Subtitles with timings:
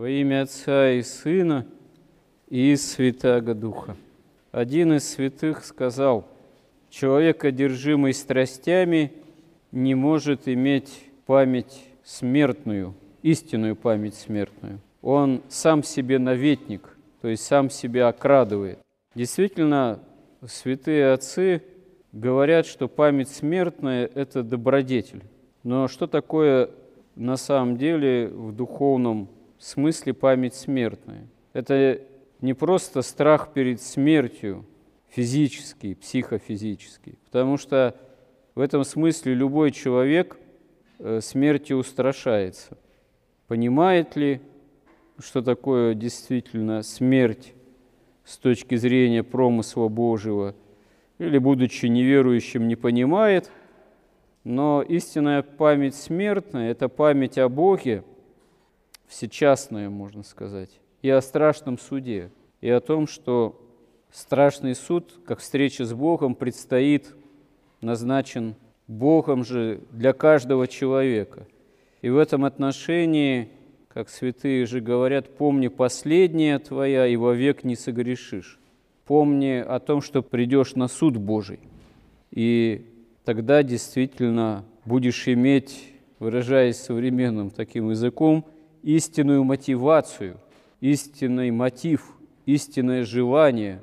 [0.00, 1.66] Во имя Отца и Сына
[2.48, 3.98] и Святаго Духа.
[4.50, 6.26] Один из святых сказал,
[6.88, 9.12] человек, одержимый страстями,
[9.72, 14.80] не может иметь память смертную, истинную память смертную.
[15.02, 18.78] Он сам себе наветник, то есть сам себя окрадывает.
[19.14, 20.00] Действительно,
[20.46, 21.62] святые отцы
[22.12, 25.24] говорят, что память смертная– это добродетель.
[25.62, 26.70] Но что такое
[27.16, 29.28] на самом деле в духовном
[29.64, 31.26] смысле память смертная?
[31.52, 32.00] Это
[32.40, 34.64] не просто страх перед смертью,
[35.08, 37.96] физический, психофизический, потому что
[38.54, 40.38] в этом смысле любой человек
[40.98, 42.76] э, смерти устрашается.
[43.46, 44.40] Понимает ли,
[45.18, 47.54] что такое действительно смерть
[48.24, 50.54] с точки зрения промысла Божьего,
[51.18, 53.50] или, будучи неверующим, не понимает,
[54.44, 58.04] но истинная память смертная– это память о Боге,
[59.10, 60.70] всечастная, можно сказать,
[61.02, 62.30] и о страшном суде,
[62.62, 63.60] и о том, что
[64.10, 67.14] страшный суд, как встреча с Богом, предстоит,
[67.82, 68.54] назначен
[68.86, 71.46] Богом же для каждого человека.
[72.00, 73.50] И в этом отношении–
[73.92, 78.60] как святые же говорят, помни последнее твоя, и вовек не согрешишь.
[79.04, 81.58] Помни о том, что придешь на суд Божий.
[82.30, 82.86] И
[83.24, 88.46] тогда действительно будешь иметь, выражаясь современным таким языком,
[88.82, 90.38] истинную мотивацию,
[90.80, 93.82] истинный мотив, истинное желание,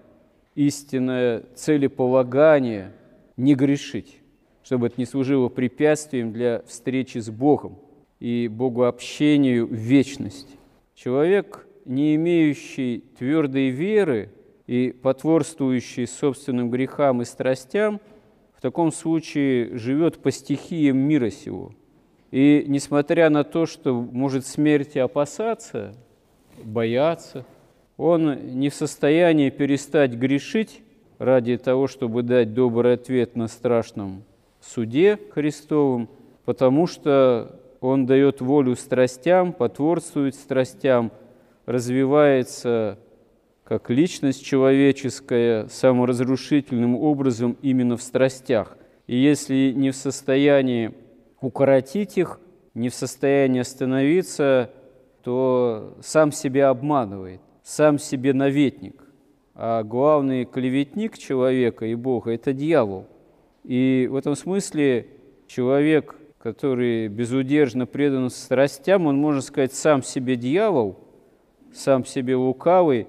[0.56, 2.94] истинное целеполагание
[3.36, 4.17] не грешить,
[4.64, 7.80] чтобы это не служило препятствием для встречи с Богом–
[8.20, 10.48] и богообщению в вечность.
[10.95, 14.32] Человек, не имеющий твердой веры
[14.66, 18.02] и потворствующий собственным грехам и страстям,
[18.56, 21.73] в таком случае живет по стихиям мира сего.
[22.31, 25.94] И несмотря на то, что может смерти опасаться,
[26.64, 27.45] бояться,
[27.95, 30.81] он не в состоянии перестать грешить
[31.20, 34.23] ради того, чтобы дать добрый ответ на страшном
[34.61, 36.10] суде Христовом,
[36.45, 41.11] потому что он дает волю страстям, потворствует страстям,
[41.66, 42.98] развивается
[43.64, 48.77] как личность человеческая саморазрушительным образом именно в страстях.
[49.08, 50.93] И если не в состоянии
[51.42, 52.39] укоротить их,
[52.73, 54.71] не в состоянии остановиться,
[55.23, 59.03] то сам себя обманывает, сам себе наветник.
[59.55, 63.08] А главный клеветник человека и Бога– это дьявол.
[63.64, 65.08] И в этом смысле
[65.48, 66.15] человек–
[66.48, 70.98] который безудержно предан страстям, он, можно сказать, сам себе дьявол,
[71.73, 73.08] сам себе лукавый,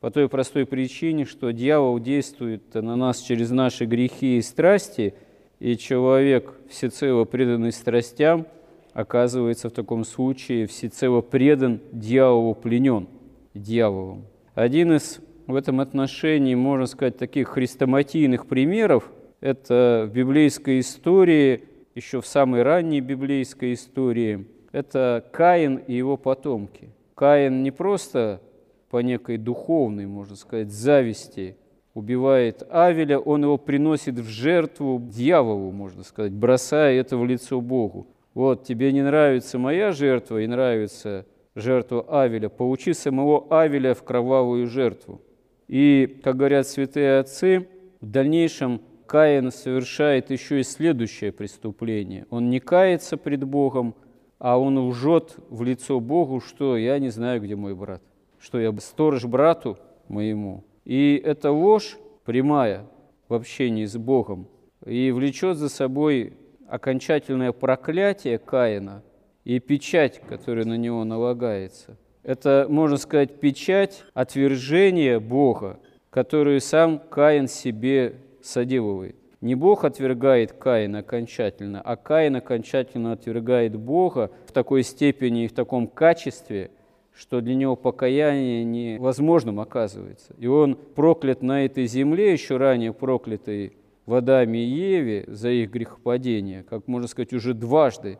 [0.00, 5.14] по той простой причине, что дьявол действует на нас через наши грехи и страсти,
[5.58, 8.46] и человек, всецело преданный страстям,
[8.92, 13.08] оказывается в таком случае всецело предан дьяволу, пленен
[13.54, 14.24] дьяволом.
[14.54, 21.64] Один из в этом отношении, можно сказать, таких хрестоматийных примеров– это в библейской истории–
[21.96, 26.90] еще в самой ранней библейской истории, это Каин и его потомки.
[27.14, 28.42] Каин не просто
[28.90, 31.56] по некой духовной, можно сказать, зависти
[31.96, 38.06] убивает Авеля, он его приносит в жертву дьяволу, можно сказать, бросая это в лицо Богу.
[38.34, 41.24] Вот, тебе не нравится моя жертва и нравится
[41.54, 45.22] жертва Авеля, поучи самого Авеля в кровавую жертву.
[45.68, 47.66] И, как говорят святые отцы,
[48.02, 52.26] в дальнейшем Каин совершает еще и следующее преступление.
[52.28, 53.94] Он не кается пред Богом,
[54.38, 58.02] а он лжет в лицо Богу, что я не знаю, где мой брат,
[58.38, 59.78] что я сторож брату
[60.08, 60.65] моему.
[60.86, 62.86] И эта ложь прямая
[63.28, 64.46] в общении с Богом
[64.84, 66.34] и влечет за собой
[66.68, 69.02] окончательное проклятие Каина
[69.44, 71.96] и печать, которая на него налагается.
[72.22, 75.80] Это, можно сказать, печать отвержения Бога,
[76.10, 79.16] которую сам Каин себе соделывает.
[79.40, 85.52] Не Бог отвергает Каина окончательно, а Каин окончательно отвергает Бога в такой степени и в
[85.52, 86.70] таком качестве,
[87.16, 90.34] что для него покаяние невозможным оказывается.
[90.38, 93.72] И он проклят на этой земле, еще ранее проклятый
[94.04, 98.18] в Адаме и Еве за их грехопадение, как можно сказать, уже дважды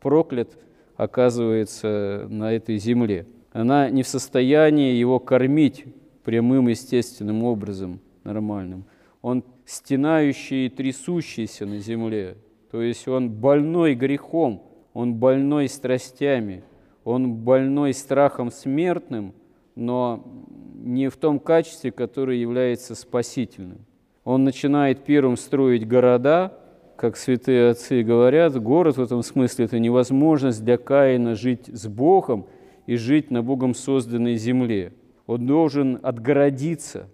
[0.00, 0.56] проклят
[0.96, 3.26] оказывается на этой земле.
[3.52, 5.84] Она не в состоянии его кормить
[6.22, 8.84] прямым естественным образом, нормальным.
[9.22, 12.36] Он стенающий и трясущийся на земле.
[12.70, 14.62] То есть он больной грехом,
[14.92, 16.64] он больной страстями,
[17.06, 19.32] он больной страхом смертным,
[19.76, 20.24] но
[20.82, 23.86] не в том качестве, которое является спасительным.
[24.24, 26.58] Он начинает первым строить города,
[26.96, 32.46] как святые отцы говорят, город в этом смысле– это невозможность для Каина жить с Богом
[32.86, 34.92] и жить на Богом созданной земле.
[35.28, 37.08] Он должен отгородиться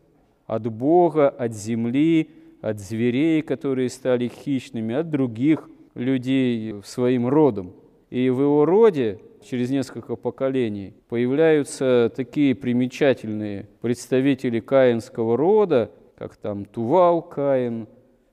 [0.47, 2.31] от Бога, от земли,
[2.63, 7.73] от зверей, которые стали хищными, от других людей своим родом.
[8.09, 16.65] И в его роде через несколько поколений появляются такие примечательные представители каинского рода, как там
[16.65, 17.89] Тувал Каин,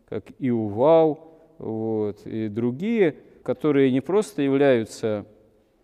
[0.08, 5.26] как Иувал, вот, и другие, которые не просто являются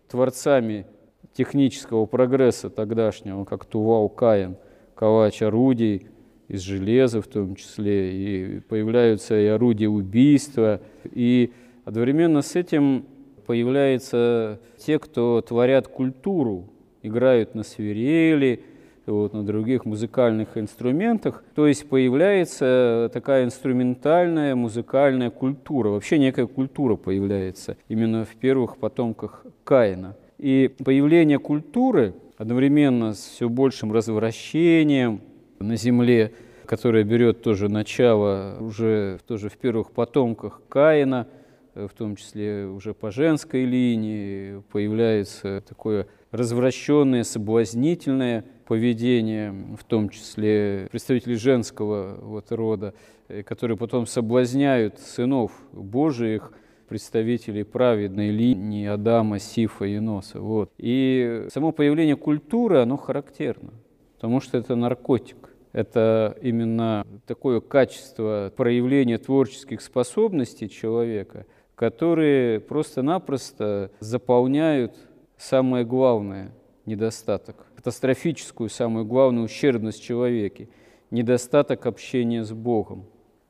[0.08, 0.86] творцами
[1.32, 4.56] технического прогресса тогдашнего, как Тувал Каин,
[4.94, 6.08] ковач орудий
[6.48, 11.52] из железа в том числе, и появляются и орудия убийства, и
[11.84, 13.04] одновременно с этим
[13.46, 16.64] появляются те, кто творят культуру,
[17.02, 18.62] играют на свирели,
[19.06, 21.44] вот, на других музыкальных инструментах.
[21.54, 29.46] То есть появляется такая инструментальная музыкальная культура, вообще некая культура появляется именно в первых потомках
[29.64, 30.16] Каина.
[30.38, 35.20] И появление культуры одновременно с все большим развращением
[35.60, 36.32] на земле,
[36.66, 41.28] которое берет тоже начало уже тоже в первых потомках Каина–
[41.76, 50.88] в том числе уже по женской линии, появляется такое развращенное, соблазнительное поведение, в том числе
[50.90, 52.94] представителей женского вот рода,
[53.28, 56.52] э, которые потом соблазняют сынов Божиих,
[56.88, 60.40] представителей праведной линии Адама, Сифа и Носа.
[60.40, 60.70] Вот.
[60.78, 63.72] И само появление культуры, оно характерно,
[64.14, 65.50] потому что это наркотик.
[65.72, 71.44] Это именно такое качество проявления творческих способностей человека–
[71.76, 74.96] которые просто-напросто заполняют
[75.36, 76.50] самое главное
[76.86, 80.68] недостаток, катастрофическую самую главную ущербность человеке,
[81.10, 83.04] недостаток общения с Богом,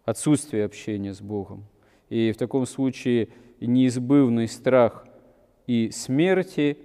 [0.04, 1.66] отсутствие общения с Богом.
[2.08, 3.28] И в таком случае
[3.60, 5.06] неизбывный страх
[5.68, 6.78] и смерти,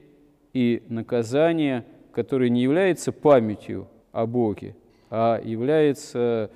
[0.53, 4.75] и наказания, который не является памятью о Боге,
[5.09, 6.51] а является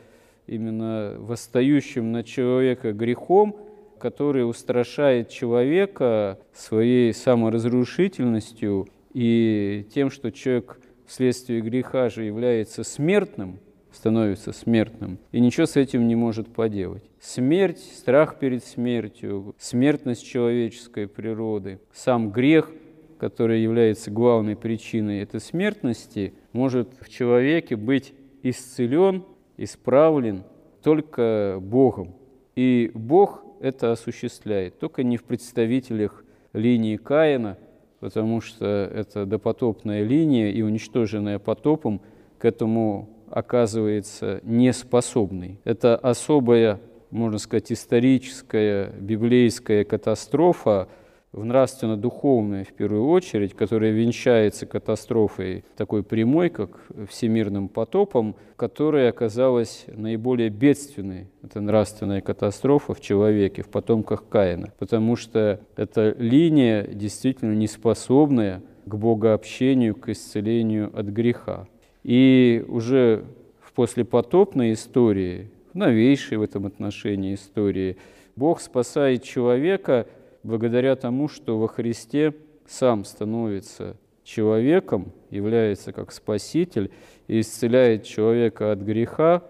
[0.46, 3.56] именно восстающим на человека грехом–
[3.98, 13.60] который устрашает человека своей саморазрушительностью и тем, что человек вследствие греха же является смертным,
[13.92, 17.04] становится смертным, и ничего с этим не может поделать.
[17.22, 22.72] Смерть, страх перед смертью, смертность человеческой природы, сам грех,
[23.18, 28.14] который является главной причиной этой смертности, может в человеке быть
[28.44, 29.24] исцелен,
[29.58, 30.44] исправлен
[30.84, 32.16] только Богом.
[32.56, 36.24] И Бог это осуществляет, только не в представителях
[36.54, 37.58] линии Каина,
[38.00, 42.02] потому что это допотопная линия, и уничтоженная потопом
[42.38, 45.60] к этому оказывается неспособной.
[45.64, 46.80] Это особая,
[47.10, 50.88] можно сказать, историческая библейская катастрофа,
[51.36, 56.80] в нравственно-духовное в первую очередь, которая венчается катастрофой такой прямой, как
[57.10, 65.18] всемирным потопом, которая оказалась наиболее бедственной, это нравственная катастрофа в человеке, в потомках Каина, потому
[65.18, 71.68] что эта линия действительно неспособная к богообщению, к исцелению от греха.
[72.04, 73.26] И уже
[73.60, 77.98] в послепотопной истории, в новейшей в этом отношении истории,
[78.38, 80.08] Бог спасает человека–
[80.46, 82.34] благодаря тому, что во Христе
[82.68, 86.92] сам становится человеком, является как Спаситель
[87.28, 89.44] и исцеляет человека от греха,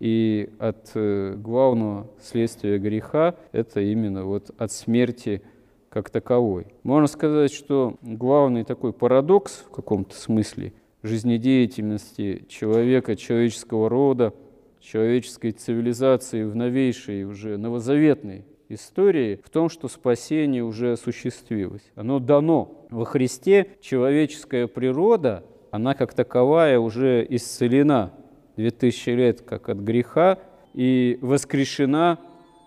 [0.00, 5.40] и от э, главного следствия греха– это именно вот от смерти
[5.88, 6.66] как таковой.
[6.82, 10.72] Можно сказать, что главный такой парадокс в каком-то смысле
[11.02, 14.34] жизнедеятельности человека, человеческого рода,
[14.80, 21.82] человеческой цивилизации в новейшей, уже новозаветной истории в том, что спасение уже осуществилось.
[21.94, 22.86] Оно дано.
[22.90, 28.12] Во Христе человеческая природа, она как таковая уже исцелена
[28.56, 30.38] 2000 лет как от греха
[30.72, 32.18] и воскрешена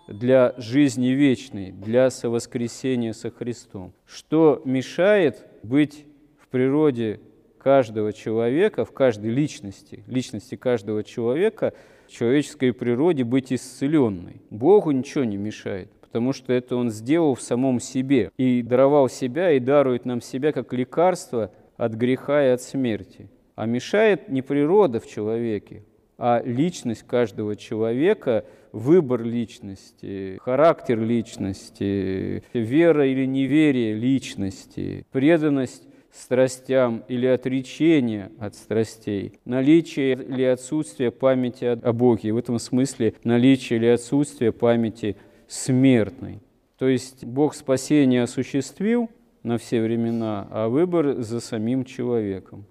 [0.08, 3.92] для жизни вечной, для совоскресения со Христом.
[4.06, 6.06] Что мешает быть
[6.38, 7.20] в природе
[7.58, 11.74] каждого человека, в каждой личности, личности каждого человека,
[12.08, 14.42] человеческой природе быть исцеленной.
[14.50, 19.52] Богу ничего не мешает потому что это Он сделал в самом себе и даровал себя
[19.52, 23.28] и дарует нам себя как лекарство от греха и от смерти.
[23.54, 25.84] А мешает не природа в человеке,
[26.16, 35.86] а личность каждого человека, выбор личности, характер личности, вера или неверие личности, преданность
[36.18, 42.32] страстям или отречение от страстей, наличие или отсутствие памяти о Боге.
[42.32, 46.40] В этом смысле наличие или отсутствие памяти смертный.
[46.76, 49.08] То есть Бог спасение осуществил,
[49.42, 52.64] на все времена, а выбор за самим человеком.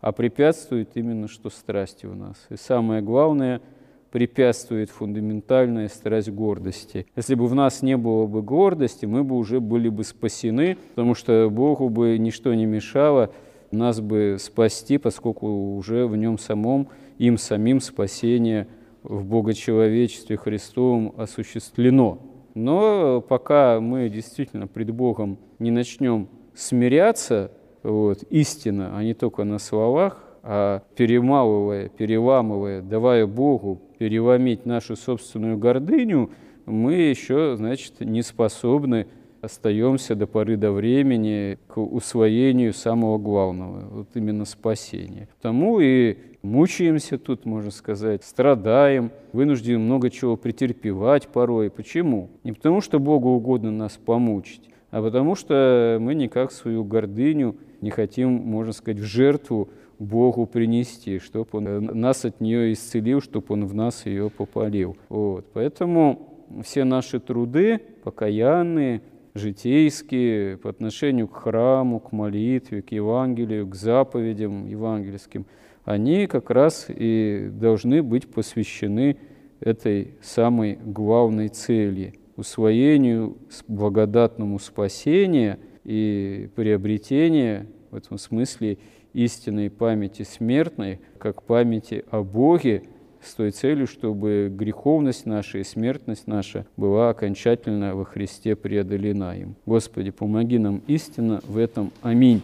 [0.00, 2.46] А препятствует именно что страсти у нас.
[2.50, 3.60] И самое главное–
[4.14, 7.04] препятствует фундаментальная страсть гордости.
[7.16, 11.16] Если бы в нас не было бы гордости, мы бы уже были бы спасены, потому
[11.16, 13.32] что Богу бы ничто не мешало
[13.72, 18.68] нас бы спасти, поскольку уже в нем самом, им самим спасение
[19.02, 22.20] в Богочеловечестве Христовом осуществлено.
[22.54, 27.50] Но пока мы действительно пред Богом не начнем смиряться,
[27.82, 35.56] вот, истинно, а не только на словах, а перемалывая, переламывая, давая Богу переломить нашу собственную
[35.56, 36.30] гордыню,
[36.66, 39.06] мы еще, значит, не способны
[39.40, 45.28] остаемся до поры до времени к усвоению самого главного, вот именно спасения.
[45.40, 51.70] Тому и мучаемся тут, можно сказать, страдаем, вынуждены много чего претерпевать порой.
[51.70, 52.28] Почему?
[52.42, 57.90] Не потому, что Богу угодно нас помучить, а потому что мы никак свою гордыню не
[57.90, 63.66] хотим, можно сказать, в жертву Богу принести, чтобы Он нас от нее исцелил, чтобы Он
[63.66, 64.96] в нас ее попалил.
[65.08, 65.46] Вот.
[65.52, 69.02] Поэтому все наши труды, покаянные,
[69.34, 75.46] житейские, по отношению к храму, к молитве, к Евангелию, к заповедям евангельским,
[75.84, 79.16] они как раз и должны быть посвящены
[79.60, 83.36] этой самой главной цели– усвоению
[83.68, 88.78] благодатному спасения и приобретения в этом смысле
[89.12, 92.82] истинной памяти смертной, как памяти о Боге,
[93.22, 99.56] с той целью, чтобы греховность наша и смертность наша была окончательно во Христе преодолена им.
[99.64, 101.90] Господи, помоги нам истинно в этом.
[102.02, 102.42] Аминь.